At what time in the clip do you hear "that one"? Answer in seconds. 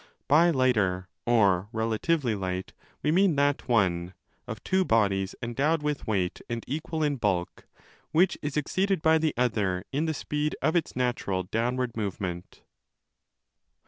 3.35-4.15